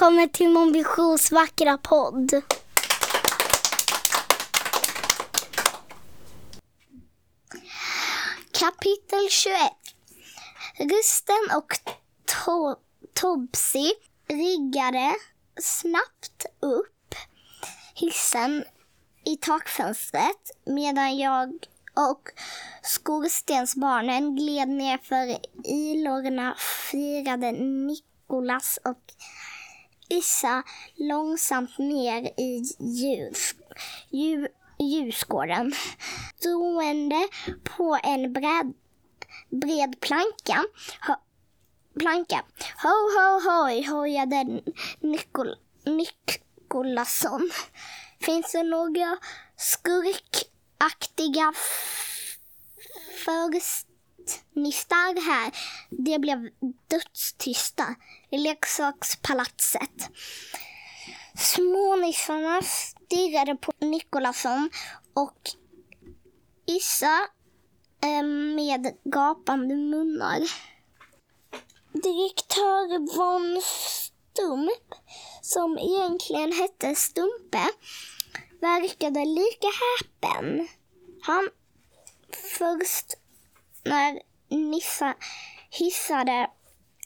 välkommen 0.00 0.28
till 0.28 0.48
Mon 0.48 0.72
Visions 0.72 1.32
vackra 1.32 1.78
podd. 1.78 2.42
Kapitel 8.52 9.28
21 9.30 9.56
Rusten 10.78 11.56
och 11.56 11.78
to 12.24 12.76
Tobsi 13.14 13.92
riggade 14.28 15.14
snabbt 15.60 16.46
upp 16.60 17.14
hissen 17.94 18.64
i 19.24 19.36
takfönstret 19.36 20.50
medan 20.66 21.18
jag 21.18 21.48
och 21.94 22.28
skorstensbarnen 22.82 24.36
gled 24.36 24.68
ner 24.68 24.98
för 24.98 25.38
ilorna 25.64 26.54
firade 26.90 27.52
Nikolas 27.52 28.78
och 28.84 29.02
Issa 30.10 30.62
långsamt 30.96 31.78
ner 31.78 32.22
i 32.36 32.62
ljus, 32.78 33.54
ljus, 34.10 34.48
ljusgården. 34.78 35.72
Stående 36.36 37.28
på 37.64 37.98
en 38.02 38.32
bred, 38.32 38.72
bred 39.50 40.00
planka, 40.00 40.64
ho, 41.06 41.14
planka. 41.98 42.44
Ho, 42.82 42.94
ho, 43.16 43.40
hoj, 43.50 43.84
hojade 43.86 44.44
Nikol, 45.00 45.56
Nikolasson. 45.84 47.50
Finns 48.20 48.52
det 48.52 48.62
några 48.62 49.18
skurkaktiga 49.56 51.52
förstnistar 53.24 55.22
här? 55.26 55.52
Det 55.90 56.18
blev 56.18 56.48
dödstysta 56.88 57.94
i 58.30 58.38
leksakspalatset. 58.38 60.10
Smånissarna 61.36 62.62
stirrade 62.62 63.56
på 63.56 63.72
Nikolasson 63.80 64.70
och 65.14 65.50
Issa 66.66 67.28
eh, 68.02 68.22
med 68.56 68.96
gapande 69.04 69.76
munnar. 69.76 70.40
Direktör 71.92 73.16
von 73.16 73.62
Stump, 73.62 74.94
som 75.42 75.78
egentligen 75.78 76.52
hette 76.52 76.94
Stumpe, 76.94 77.68
verkade 78.60 79.24
lika 79.24 79.68
häpen. 79.80 80.68
Han 81.22 81.48
först 82.58 83.06
när 83.84 84.20
Nissa 84.48 85.14
hissade 85.70 86.50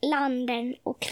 landen 0.00 0.74
och 0.82 1.06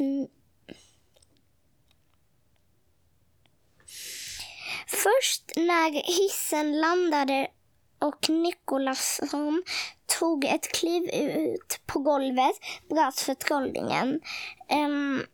Först 4.87 5.43
när 5.57 5.91
hissen 5.91 6.81
landade 6.81 7.49
och 7.99 8.29
Nikolasson 8.31 9.63
tog 10.19 10.45
ett 10.45 10.73
kliv 10.73 11.11
ut 11.13 11.81
på 11.87 11.99
golvet 11.99 12.57
bröt 12.89 13.21
förtrollningen. 13.21 14.21
Um, 14.71 15.27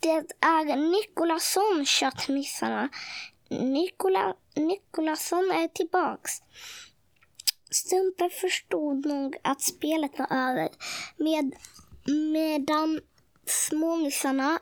det 0.00 0.24
är 0.40 0.76
Nikolasson, 0.76 1.86
köttnissarna. 1.86 2.88
Nikola, 3.50 4.34
Nikolasson 4.56 5.50
är 5.50 5.68
tillbaks. 5.68 6.32
Stumpen 7.70 8.30
förstod 8.30 9.06
nog 9.06 9.36
att 9.42 9.62
spelet 9.62 10.18
var 10.18 10.26
över. 10.30 10.68
Med, 11.16 11.54
medan 12.32 13.00
småmissarna 13.46 14.58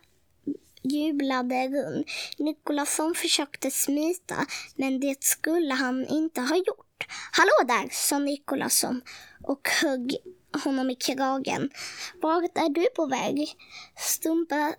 jublade 0.83 1.69
runt. 1.69 2.07
Nikolasson 2.39 3.15
försökte 3.15 3.71
smita, 3.71 4.47
men 4.77 5.01
det 5.01 5.23
skulle 5.25 5.75
han 5.75 6.07
inte 6.07 6.41
ha 6.41 6.57
gjort. 6.57 7.07
Hallå 7.33 7.81
där, 7.81 7.89
sa 7.93 8.19
Nikolasson 8.19 9.03
och 9.45 9.69
högg 9.69 10.17
honom 10.65 10.91
i 10.91 10.95
kragen. 10.95 11.71
Vart 12.23 12.59
är 12.59 12.69
du 12.69 12.87
på 12.97 13.07
väg? 13.07 13.57
Stumpen 13.97 14.75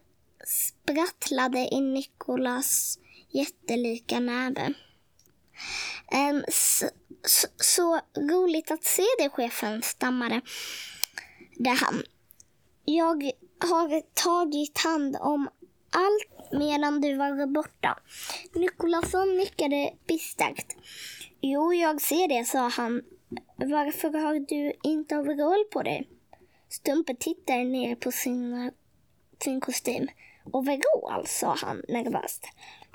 sprattlade 0.48 1.60
i 1.60 1.82
Nikolas 1.82 3.00
jättelika 3.32 4.20
näve. 4.20 4.74
Um, 6.32 6.44
så, 6.48 6.86
så, 7.26 7.48
så, 7.58 8.00
roligt 8.16 8.72
att 8.72 8.84
se 8.84 9.04
dig, 9.20 9.30
chefen, 9.30 9.82
stammade 9.82 10.42
det 11.58 11.70
han. 11.70 12.04
Jag 12.86 13.32
har 13.60 14.02
tagit 14.14 14.80
hand 14.80 15.18
om 15.20 15.50
allt 15.92 16.40
medan 16.52 17.02
du 17.02 17.16
var 17.16 17.48
borta. 17.48 18.00
Nikolasson 18.54 19.38
nickade 19.38 19.94
bistert. 20.08 20.76
Jo, 21.42 21.74
jag 21.74 22.02
ser 22.02 22.28
det, 22.28 22.46
sa 22.46 22.68
han. 22.68 23.02
Varför 23.56 24.20
har 24.20 24.40
du 24.40 24.74
inte 24.84 25.18
overall 25.18 25.64
på 25.72 25.84
dig? 25.84 26.10
Stumpe 26.70 27.16
tittade 27.16 27.64
ner 27.64 27.96
på 27.96 28.12
sin, 28.12 28.72
sin 29.44 29.62
kostym. 29.62 30.08
Overall, 30.52 31.12
alltså, 31.12 31.46
sa 31.46 31.68
han 31.68 31.82
nervöst. 31.88 32.46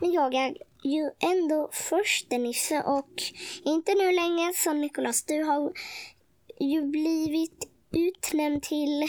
Men 0.00 0.12
jag 0.12 0.34
är 0.34 0.56
ju 0.84 1.10
ändå 1.20 1.70
förstenisse 1.72 2.82
och 2.82 3.22
inte 3.64 3.94
nu 3.94 4.12
längre, 4.12 4.52
som 4.54 4.80
Nikolas. 4.80 5.24
Du 5.24 5.42
har 5.42 5.72
ju 6.60 6.82
blivit 6.82 7.68
utnämnd 7.92 8.62
till 8.62 9.08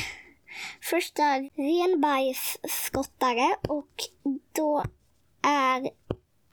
första 0.81 1.23
renbajsskottare 1.55 3.55
och 3.67 3.93
då 4.51 4.83
är 5.41 5.89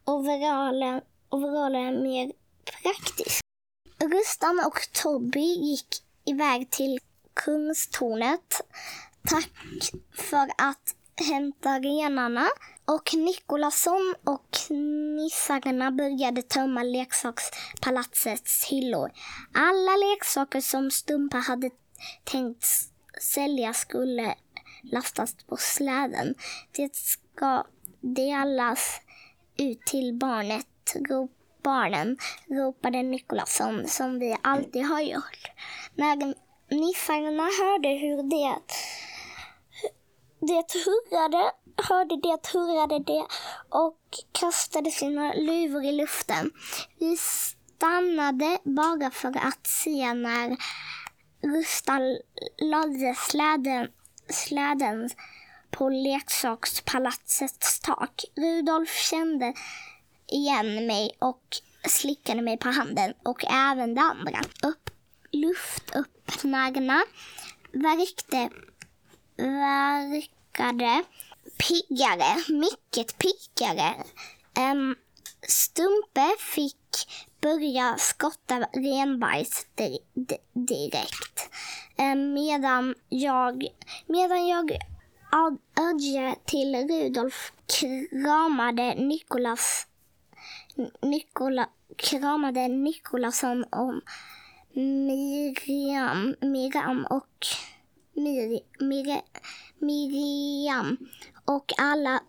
overallen, 0.05 1.01
overallen 1.29 2.03
mer 2.03 2.33
praktisk. 2.65 3.41
Rustan 3.99 4.63
och 4.67 4.79
Tobby 4.93 5.55
gick 5.55 5.89
iväg 6.25 6.71
till 6.71 6.99
kungstornet. 7.35 8.61
Tack 9.29 9.51
för 10.17 10.51
att 10.59 10.97
hämta 11.17 11.79
renarna. 11.79 12.47
Och 12.85 13.15
Nikolasson 13.15 14.15
och 14.25 14.57
nissarna 15.17 15.91
började 15.91 16.43
tömma 16.43 16.83
leksakspalatsets 16.83 18.65
hyllor. 18.65 19.13
Alla 19.55 19.97
leksaker 19.97 20.61
som 20.61 20.91
Stumpa 20.91 21.37
hade 21.37 21.71
tänkt 22.25 22.65
sälja 23.21 23.73
skulle 23.73 24.35
lastas 24.83 25.35
på 25.35 25.57
släden. 25.57 26.35
Det 26.73 26.95
ska 26.95 27.65
delas 28.01 29.01
ut 29.59 29.87
till 29.87 30.15
barnet, 30.15 30.67
barnen, 31.63 32.17
ropade 32.49 33.03
Nikolasson 33.03 33.89
som 33.89 34.19
vi 34.19 34.37
alltid 34.43 34.87
har 34.87 35.01
gjort. 35.01 35.51
När 35.95 36.35
nissarna 36.71 37.43
hörde 37.43 37.89
hur 37.89 38.23
det, 38.31 38.61
det 40.47 40.75
hurrade, 40.85 41.53
hörde 41.77 42.17
det 42.17 42.53
hurrade 42.53 42.99
det 42.99 43.27
och 43.69 43.99
kastade 44.33 44.91
sina 44.91 45.33
luvor 45.33 45.85
i 45.85 45.93
luften. 45.93 46.51
Vi 46.99 47.17
stannade 47.17 48.59
bara 48.65 49.11
för 49.11 49.29
att 49.29 49.67
se 49.67 50.15
när 50.15 50.57
Rustan 51.43 52.19
lade 52.59 53.15
släden, 53.15 53.89
släden 54.29 55.11
på 55.71 55.89
leksakspalatsets 55.89 57.81
tak. 57.81 58.25
Rudolf 58.37 58.97
kände 58.97 59.55
igen 60.27 60.87
mig 60.87 61.17
och 61.19 61.43
slickade 61.89 62.43
mig 62.43 62.59
på 62.59 62.69
handen 62.69 63.15
och 63.23 63.45
även 63.45 63.95
de 63.95 64.01
andra. 64.01 64.41
Upp, 64.63 64.91
luftöppnarna 65.33 67.03
verkte, 67.73 68.51
verkade 69.37 71.05
piggare, 71.59 72.37
mycket 72.49 73.19
piggare. 73.19 73.95
Um, 74.59 74.97
Stumpe 75.49 76.35
fick 76.39 77.09
börja 77.41 77.97
skotta 77.99 78.59
renbajs 78.73 79.67
direkt. 80.53 81.51
Um, 81.99 82.33
medan 82.33 82.95
jag, 83.09 83.67
medan 84.07 84.47
jag 84.47 84.79
ödje 85.81 86.37
till 86.45 86.75
Rudolf 86.89 87.53
kramade 87.79 88.95
Nikolas 88.95 89.87
Nikola, 91.03 91.69
kramade 91.97 92.69
Nikolasson 92.69 93.65
om 93.71 94.01
Miriam, 94.75 96.35
Miriam 96.41 97.07
och 97.11 97.47
Mir, 98.15 98.61
Mir, 98.81 99.23
Miriam 99.79 100.97
och 101.45 101.73
alla 101.79 102.21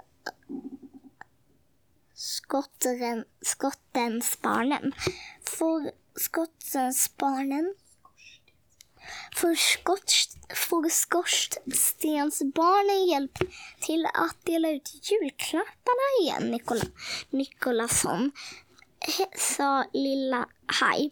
skottren, 2.14 3.26
skottens 3.42 4.42
barnen. 4.42 4.94
Får 5.44 5.92
skottens 6.16 7.18
barnen 7.18 7.76
för 9.36 9.56
skott, 9.56 10.14
får 10.56 10.90
skorstensbarnen 10.90 13.06
hjälp 13.06 13.38
till 13.80 14.06
att 14.06 14.46
dela 14.46 14.72
ut 14.72 15.12
julklapparna 15.12 16.22
igen, 16.22 16.52
Nikola, 16.52 16.86
Nikolasson, 17.30 18.32
sa 19.38 19.86
lilla 19.94 20.48
Haj. 20.66 21.12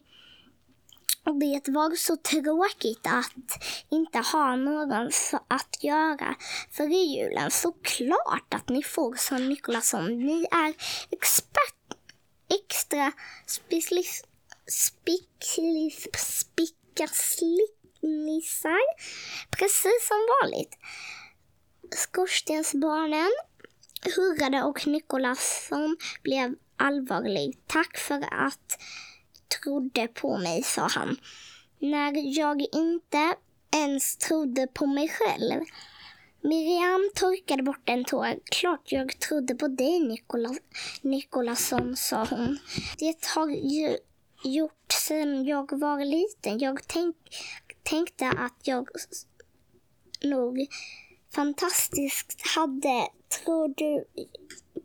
Det 1.24 1.68
var 1.68 1.96
så 1.96 2.18
tråkigt 2.18 3.08
att 3.08 3.64
inte 3.90 4.18
ha 4.18 4.56
någon 4.56 5.12
att 5.48 5.84
göra 5.84 6.36
för 6.72 6.84
julen. 6.84 7.52
Såklart 7.52 8.54
att 8.54 8.70
ni 8.70 8.84
får, 8.84 9.16
sa 9.16 9.38
Nikolasson. 9.38 10.20
Ni 10.20 10.46
är 10.52 10.74
expert, 11.12 11.96
extra 12.50 13.12
specialist, 13.46 14.28
spickarslicknissar. 16.18 18.82
Precis 19.52 20.08
som 20.08 20.28
vanligt. 20.42 20.78
Skorstensbarnen 21.96 23.32
hurrade 24.16 24.64
och 24.64 24.88
Nikolasson 24.88 25.98
blev 26.24 26.56
allvarlig. 26.78 27.58
Tack 27.68 27.98
för 27.98 28.46
att 28.46 28.78
trodde 29.62 30.08
på 30.08 30.38
mig, 30.38 30.64
sa 30.64 30.88
han. 30.88 31.18
När 31.80 32.38
jag 32.38 32.62
inte 32.62 33.36
ens 33.76 34.18
trodde 34.18 34.68
på 34.68 34.86
mig 34.86 35.10
själv. 35.10 35.62
Miriam 36.42 37.12
torkade 37.16 37.64
bort 37.64 37.90
en 37.90 38.06
tår. 38.06 38.40
Klart 38.52 38.92
jag 38.92 39.20
trodde 39.20 39.56
på 39.56 39.68
dig, 39.68 40.00
Nikola, 40.00 40.50
Nikolasson, 41.02 41.96
sa 41.96 42.26
hon. 42.26 42.60
Det 43.00 43.26
har 43.36 43.50
ju 43.50 43.98
gjort 44.44 44.92
sedan 45.08 45.46
jag 45.46 45.80
var 45.80 46.06
liten. 46.06 46.60
Jag 46.60 46.88
tänk, 46.88 47.16
tänkte 47.84 48.28
att 48.28 48.68
jag 48.68 48.88
nog 50.24 50.68
fantastiskt 51.36 52.42
hade 52.56 53.08
tror 53.44 53.74
du 53.78 54.06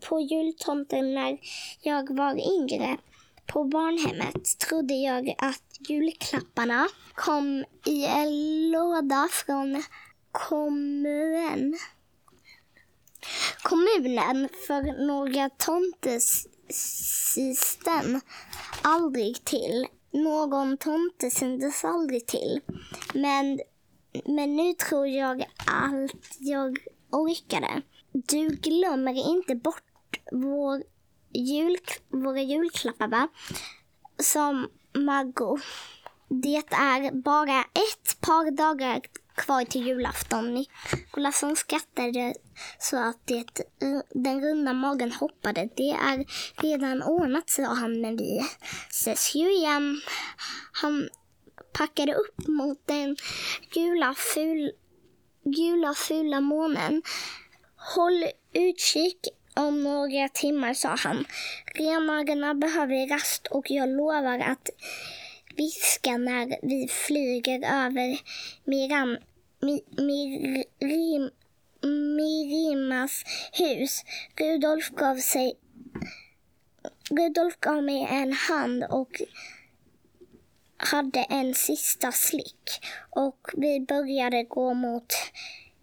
på 0.09 0.21
jultomten 0.21 1.15
när 1.15 1.39
jag 1.81 2.17
var 2.17 2.57
yngre. 2.57 2.99
På 3.47 3.65
barnhemmet 3.65 4.59
trodde 4.59 4.95
jag 4.95 5.35
att 5.39 5.63
julklapparna 5.89 6.89
kom 7.15 7.65
i 7.87 8.05
en 8.05 8.71
låda 8.71 9.29
från 9.33 9.83
kommunen. 10.33 11.79
kommunen 13.63 14.49
för 14.67 15.07
några 15.07 15.51
tomtesisten 15.51 18.21
aldrig 18.83 19.45
till. 19.45 19.87
Någon 20.11 20.77
tomte 20.77 21.31
syntes 21.31 21.85
aldrig 21.85 22.27
till. 22.27 22.61
Men, 23.15 23.61
men 24.25 24.57
nu 24.57 24.75
tror 24.75 25.07
jag 25.07 25.45
allt 25.67 26.37
jag 26.39 26.79
orkade. 27.11 27.83
Du 28.13 28.49
glömmer 28.49 29.31
inte 29.31 29.55
bort 29.55 30.21
vår 30.33 30.83
jul, 31.37 31.77
våra 32.09 32.41
julklappar 32.41 33.09
va? 33.09 33.29
Som 34.19 34.69
Maggo. 34.95 35.59
Det 36.29 36.57
är 36.57 37.23
bara 37.23 37.61
ett 37.61 38.21
par 38.21 38.51
dagar 38.51 39.01
kvar 39.37 39.65
till 39.65 39.87
julafton. 39.87 40.55
Nikolasson 40.55 41.57
skrattade 41.57 42.35
så 42.79 42.97
att 42.97 43.27
det, 43.27 43.45
den 44.11 44.41
runda 44.41 44.73
magen 44.73 45.13
hoppade. 45.13 45.69
Det 45.77 45.91
är 45.91 46.25
redan 46.63 47.03
ordnat, 47.03 47.51
sa 47.51 47.63
han, 47.63 48.01
men 48.01 48.17
vi 48.17 48.41
ses 48.91 49.35
ju 49.35 49.53
igen. 49.53 50.01
Han 50.73 51.09
packade 51.73 52.15
upp 52.15 52.49
mot 52.49 52.87
den 52.87 53.17
gula, 53.75 54.15
ful, 54.15 54.73
gula 55.45 55.95
fula 55.95 56.41
månen. 56.41 57.03
Håll 57.95 58.25
utkik 58.53 59.29
om 59.57 59.83
några 59.83 60.29
timmar, 60.29 60.75
sa 60.75 60.97
han. 60.99 61.25
Renarna 61.75 62.55
behöver 62.55 63.09
rast 63.09 63.47
och 63.47 63.71
jag 63.71 63.89
lovar 63.89 64.39
att 64.39 64.71
viska 65.57 66.17
när 66.17 66.59
vi 66.63 66.89
flyger 66.89 67.59
över 67.59 68.19
Miram, 68.65 69.19
mi, 69.61 69.83
Mirim, 69.99 71.31
Mirimas 72.17 73.25
hus. 73.53 74.05
Rudolf 74.41 74.91
gav 74.91 75.17
sig 75.17 75.55
Rudolf 77.11 77.61
gav 77.61 77.83
mig 77.83 78.09
en 78.11 78.33
hand 78.33 78.85
och 78.91 79.23
hade 80.77 81.21
en 81.21 81.55
sista 81.55 82.13
slick 82.13 82.81
och 83.11 83.49
vi 83.57 83.81
började 83.81 84.45
gå 84.45 84.75
mot 84.75 85.13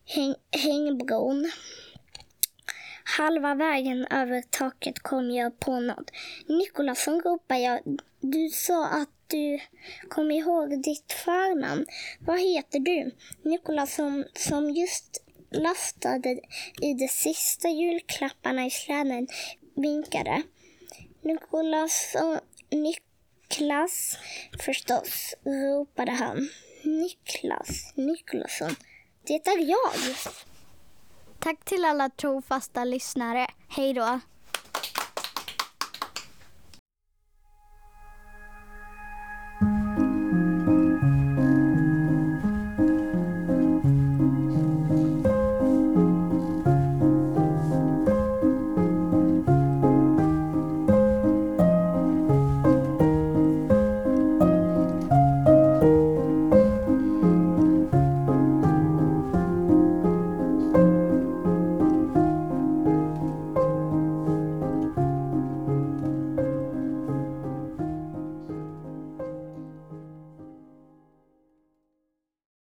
häng, 0.05 0.35
hängbron. 0.51 1.51
Halva 3.03 3.55
vägen 3.55 4.07
över 4.09 4.41
taket 4.41 4.99
kom 4.99 5.31
jag 5.31 5.59
på 5.59 5.79
något. 5.79 6.11
Nikolasson 6.47 7.21
ropade 7.21 7.59
jag. 7.59 7.99
Du 8.21 8.49
sa 8.49 8.85
att 8.85 9.09
du 9.27 9.59
kom 10.09 10.31
ihåg 10.31 10.83
ditt 10.83 11.13
förnamn. 11.25 11.85
Vad 12.19 12.39
heter 12.39 12.79
du? 12.79 13.11
Nikolasson 13.49 14.25
som 14.35 14.69
just 14.69 15.23
lastade 15.51 16.39
i 16.81 16.93
de 16.93 17.07
sista 17.07 17.69
julklapparna 17.69 18.65
i 18.65 18.69
släden 18.69 19.27
vinkade. 19.75 20.43
Nikolasson, 21.21 22.39
Niklas 22.69 24.17
förstås, 24.59 25.33
ropade 25.45 26.11
han. 26.11 26.49
Niklas, 26.83 27.93
Nikolasson. 27.95 28.75
Det 29.27 29.47
är 29.47 29.69
jag. 29.69 30.15
Tack 31.43 31.65
till 31.65 31.85
alla 31.85 32.09
trofasta 32.09 32.83
lyssnare. 32.83 33.47
Hej 33.67 33.93
då! 33.93 34.19